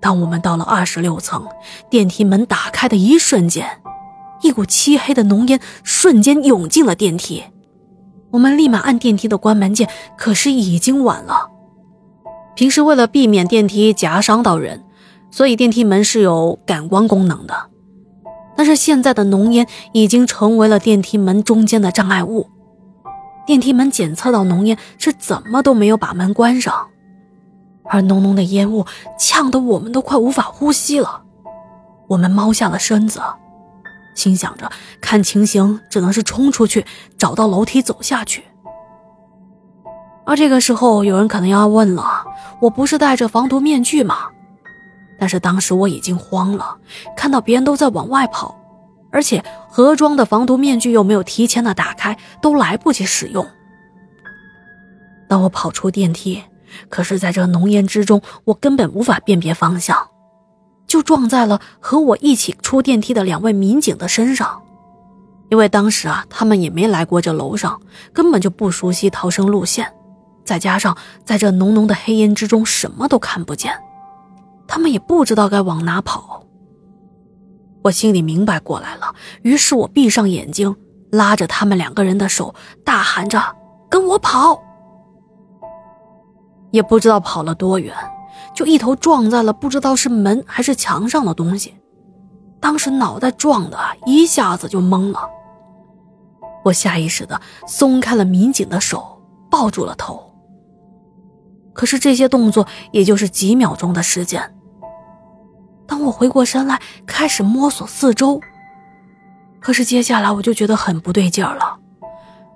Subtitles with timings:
[0.00, 1.46] 当我们到了二十六层，
[1.90, 3.80] 电梯门打开的一瞬间，
[4.42, 7.44] 一股漆黑的浓烟瞬间涌进了电梯。
[8.30, 11.50] 我们立马按电梯的关门键，可是已经晚了。
[12.54, 14.84] 平时为了避免电梯夹伤到人，
[15.30, 17.54] 所以电梯门是有感光功能的。
[18.56, 22.48] 但是现在的浓烟已经成为了电梯门中间的障碍物。
[23.46, 26.88] 电梯门检测到浓烟，是怎么都没有把门关上，
[27.90, 28.86] 而浓浓的烟雾
[29.18, 31.24] 呛得我们都快无法呼吸了。
[32.06, 33.20] 我们猫下了身子，
[34.14, 34.70] 心想着
[35.00, 36.86] 看情形只能是冲出去，
[37.18, 38.44] 找到楼梯走下去。
[40.24, 42.24] 而这个时候，有人可能要问了：
[42.60, 44.28] 我不是戴着防毒面具吗？
[45.18, 46.76] 但是当时我已经慌了，
[47.16, 48.56] 看到别人都在往外跑。
[49.12, 53.44] 而且盒装的防毒面具又没有提前的打开，都来不及使用。
[55.28, 56.42] 当我跑出电梯，
[56.88, 60.08] 可是在这浓烟之中，我根本无法辨别方向，
[60.86, 64.62] 就撞在了和我一起出电梯的两位民警的身上。
[65.50, 67.80] 因为当时啊，他们也没来过这楼上，
[68.12, 69.92] 根本就不熟悉逃生路线，
[70.44, 73.76] 再加上在这浓浓的黑烟之中什么都看不见，
[74.68, 76.44] 他们也不知道该往哪跑。
[77.82, 80.76] 我心里明白过来了，于是我闭上眼睛，
[81.10, 82.54] 拉着他们两个人的手，
[82.84, 83.42] 大喊着
[83.90, 84.62] ：“跟我跑！”
[86.70, 87.94] 也不知道跑了多远，
[88.54, 91.74] 就一头撞在了不知道是门还是墙上的东西。
[92.60, 95.28] 当时脑袋撞的一下子就懵了，
[96.64, 100.30] 我下意识的松开了民警的手，抱住了头。
[101.72, 104.54] 可是这些动作也就是几秒钟的时间。
[105.86, 108.40] 当我回过身来，开始摸索四周，
[109.58, 111.78] 可是接下来我就觉得很不对劲儿了。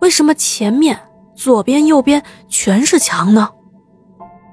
[0.00, 1.00] 为什么前面、
[1.34, 3.50] 左边、右边全是墙呢？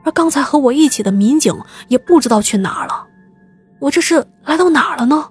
[0.06, 1.54] 而刚才和我一起的民警
[1.88, 3.08] 也不知道去哪儿了。
[3.82, 5.30] 我这是来到哪儿了呢？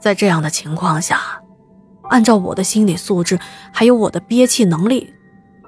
[0.00, 1.40] 在这样的情况下，
[2.10, 3.38] 按照我的心理素质
[3.72, 5.14] 还有我的憋气能力，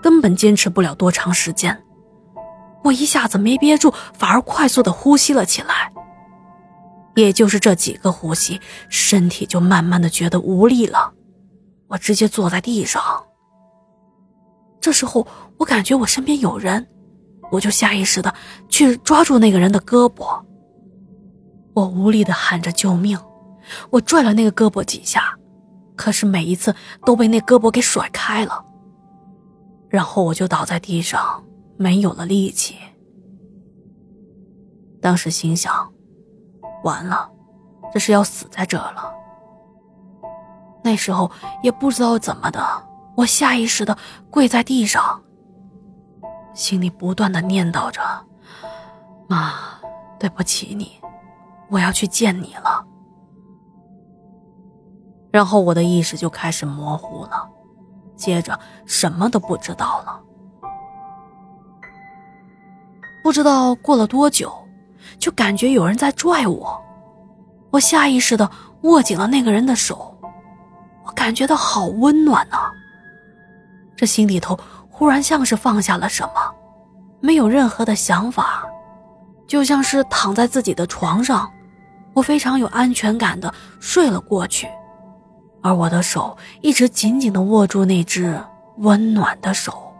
[0.03, 1.81] 根本坚持不了多长时间。
[2.83, 5.91] 我一下子没憋住，反而快速的呼吸了起来。
[7.15, 11.13] 也就是这几个呼吸，身体就慢慢的觉得无力了。
[11.87, 13.01] 我直接坐在地上。
[14.81, 15.27] 这时候，
[15.59, 16.87] 我感觉我身边有人，
[17.51, 18.35] 我就下意识的
[18.69, 20.43] 去抓住那个人的胳膊。
[21.75, 23.19] 我无力的喊着救命，
[23.91, 25.37] 我拽了那个胳膊几下，
[25.97, 26.75] 可是每一次
[27.05, 28.65] 都被那胳膊给甩开了。
[29.89, 31.43] 然后我就倒在地上。
[31.77, 32.77] 没有了力气，
[35.01, 35.93] 当时心想：
[36.85, 37.29] 完了，
[37.93, 39.13] 这是要死在这了。
[40.85, 41.29] 那时候
[41.65, 42.65] 也不知道怎么的，
[43.17, 43.99] 我下意识的
[44.31, 45.21] 跪在地上，
[46.55, 48.01] 心里不断的念叨着
[49.29, 49.53] ：“妈，
[50.19, 51.01] 对不起你，
[51.69, 52.87] 我要去见你了。”
[55.31, 57.49] 然后我的意识就开始模糊了，
[58.15, 60.21] 接着什么都不知道了。
[63.23, 64.55] 不知道过了多久，
[65.19, 66.81] 就感觉有人在拽我，
[67.71, 68.49] 我下意识的
[68.83, 70.17] 握紧了那个人的手，
[71.05, 72.71] 我感觉到好温暖呐。
[73.97, 74.57] 这心里头
[74.91, 76.44] 忽然像是放下了什么，
[77.25, 78.69] 没有任何的想法，
[79.47, 81.51] 就像是躺在自己的床上，
[82.13, 84.69] 我非常有安全感的睡了过去，
[85.63, 88.39] 而我的手一直紧紧的握住那只
[88.77, 89.91] 温暖的手。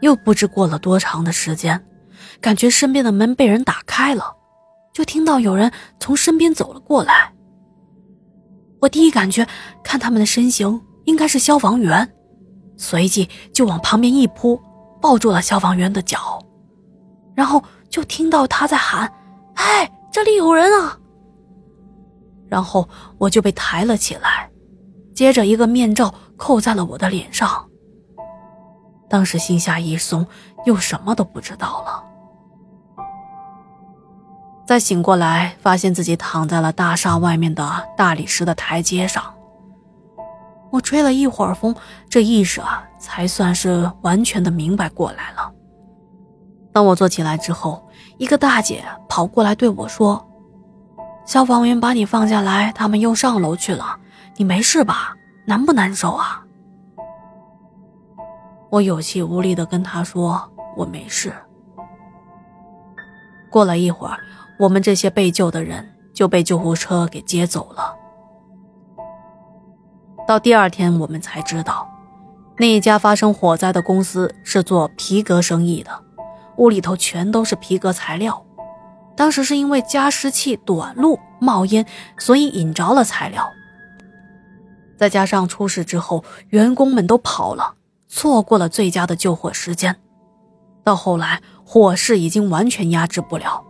[0.00, 1.80] 又不知过了多长的时间，
[2.40, 4.34] 感觉身边的门被人打开了，
[4.92, 7.32] 就听到有人从身边走了过来。
[8.80, 9.46] 我第一感觉
[9.84, 12.12] 看他们的身形应该是消防员，
[12.76, 14.60] 随即就往旁边一扑，
[15.00, 16.38] 抱住了消防员的脚，
[17.34, 19.12] 然后就听到他在喊
[19.54, 20.98] ：“哎，这里有人啊！”
[22.48, 24.50] 然后我就被抬了起来，
[25.14, 27.68] 接着一个面罩扣在了我的脸上。
[29.08, 30.26] 当时心下一松，
[30.64, 32.04] 又什么都不知道了。
[34.66, 39.35] 再醒过来，发现自己躺在了大厦外面的大理石的台阶上。
[40.70, 41.74] 我吹了一会儿风，
[42.08, 45.52] 这意识啊，才算是完全的明白过来了。
[46.72, 50.26] 当我坐起来之后，一个大姐跑过来对我说
[51.24, 53.98] ：“消防员把你放下来，他们又上楼去了，
[54.36, 55.16] 你没事吧？
[55.46, 56.44] 难不难受啊？”
[58.68, 61.32] 我有气无力的跟他说：“我没事。”
[63.48, 64.18] 过了一会儿，
[64.58, 67.94] 我们这些被救的人就被救护车给接走了。
[70.26, 71.88] 到第二天，我们才知道，
[72.58, 75.90] 那一家发生火灾的公司是做皮革生意的，
[76.56, 78.44] 屋里头全都是皮革材料。
[79.14, 81.86] 当时是因为加湿器短路冒烟，
[82.18, 83.48] 所以引着了材料。
[84.96, 87.74] 再加上出事之后，员工们都跑了，
[88.08, 89.94] 错过了最佳的救火时间。
[90.82, 93.62] 到后来，火势已经完全压制不了。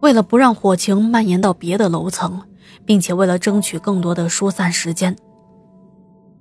[0.00, 2.42] 为了不让火情蔓延到别的楼层，
[2.84, 5.16] 并且为了争取更多的疏散时间，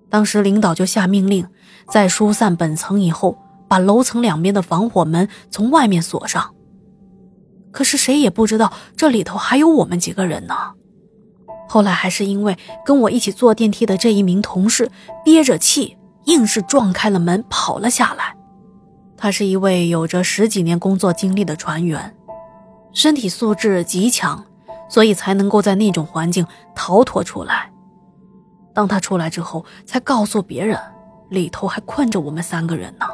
[0.10, 1.48] 当时领导就下命令，
[1.90, 3.38] 在疏散本层以后，
[3.68, 6.54] 把楼层两边的防火门从外面锁上。
[7.72, 10.56] 可是谁也不知道这里头还有我们几个人呢。
[11.68, 14.90] 后来还是因为跟我一起坐电梯的这一名同事
[15.26, 18.36] 憋着气，硬是撞开了门跑了下来。
[19.18, 22.16] 他是一位有着十几年工作经历的船员，
[22.94, 24.46] 身体素质极强，
[24.88, 27.70] 所以才能够在那种环境逃脱出来。
[28.78, 30.80] 当他出来之后，才告诉别人，
[31.30, 33.08] 里头还困着我们三个人呢。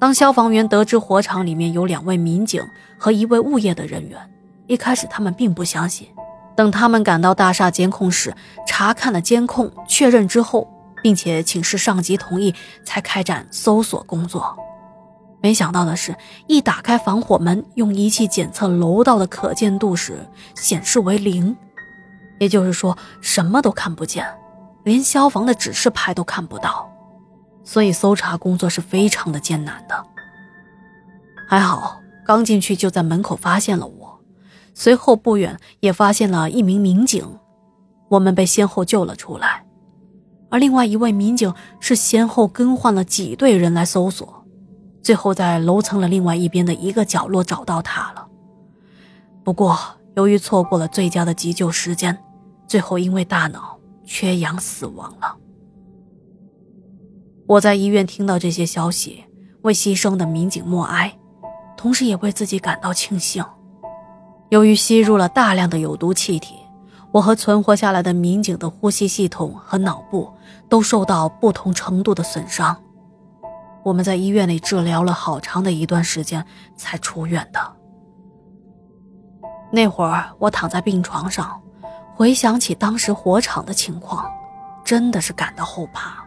[0.00, 2.60] 当消防员得知火场里面有两位民警
[2.98, 4.18] 和一位物业的人员，
[4.66, 6.08] 一开始他们并不相信。
[6.56, 8.34] 等他们赶到大厦监控室，
[8.66, 10.66] 查看了监控，确认之后，
[11.00, 12.52] 并且请示上级同意，
[12.82, 14.58] 才开展搜索工作。
[15.40, 16.16] 没想到的是，
[16.48, 20.18] 一打开防火门，用仪器检测楼道的可见度时，
[20.56, 21.56] 显示为零，
[22.38, 24.26] 也就是说什么都看不见，
[24.84, 26.90] 连消防的指示牌都看不到。
[27.64, 30.06] 所以搜查工作是非常的艰难的。
[31.48, 34.20] 还好，刚进去就在门口发现了我，
[34.74, 37.38] 随后不远也发现了一名民警，
[38.08, 39.64] 我们被先后救了出来。
[40.48, 44.44] 而另外一位民警是先后更换了几队人来搜索，
[45.02, 48.28] 最后在楼层的另外一边的一个角落找到他了。
[49.42, 49.76] 不过
[50.14, 52.16] 由于错过了最佳的急救时间，
[52.66, 55.36] 最后因为大脑缺氧死亡了。
[57.46, 59.24] 我在医院听到这些消息，
[59.62, 61.16] 为牺牲的民警默哀，
[61.76, 63.44] 同时也为自己感到庆幸。
[64.50, 66.56] 由于吸入了大量的有毒气体，
[67.12, 70.32] 我和存活下来的民警的呼吸系统和脑部
[70.68, 72.76] 都受到不同程度的损伤。
[73.84, 76.44] 我们在医院里治疗了好长的一段时间
[76.76, 77.60] 才出院的。
[79.70, 81.60] 那会儿我躺在病床上，
[82.16, 84.26] 回想起当时火场的情况，
[84.82, 86.24] 真的是感到后怕。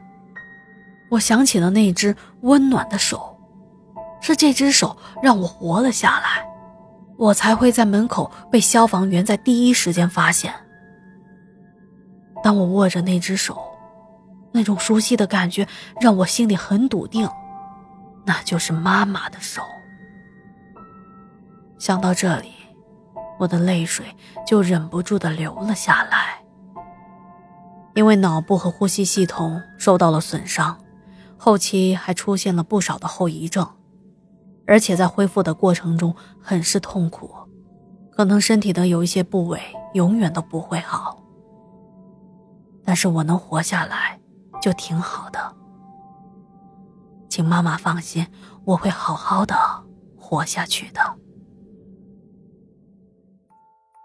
[1.09, 3.35] 我想起了那只温暖的手，
[4.21, 6.47] 是这只手让我活了下来，
[7.17, 10.53] 我才会在门口被消防员在第一时间发现。
[12.43, 13.59] 当我握着那只手，
[14.51, 15.67] 那种熟悉的感觉
[15.99, 17.27] 让我心里很笃定，
[18.27, 19.63] 那就是妈妈的手。
[21.79, 22.53] 想到这里，
[23.39, 24.05] 我的泪水
[24.45, 26.43] 就忍不住的流了下来，
[27.95, 30.77] 因为脑部和呼吸系统受到了损伤。
[31.37, 33.65] 后期还出现了不少的后遗症，
[34.67, 37.33] 而且在恢复的过程中很是痛苦，
[38.11, 39.61] 可能身体的有一些部位
[39.93, 41.23] 永远都不会好。
[42.83, 44.19] 但是我能活下来，
[44.61, 45.39] 就挺好的。
[47.29, 48.27] 请妈妈放心，
[48.65, 49.55] 我会好好的
[50.17, 50.99] 活下去的。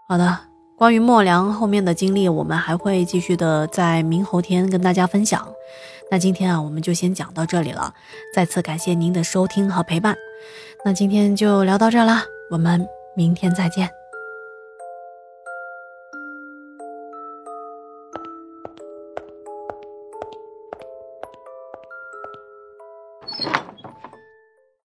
[0.07, 0.37] 好的，
[0.77, 5.47] 关于莫良后面的经历，我们还会继续的在明后天跟大家分享。
[6.11, 7.91] 那今天啊，我们就先讲到这里了。
[8.31, 10.15] 再次感谢您的收听和陪伴。
[10.85, 13.89] 那今天就聊到这儿啦，我们明天再见。